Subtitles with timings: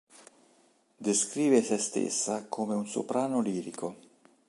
[0.97, 3.95] Descrive se stessa come un soprano lirico.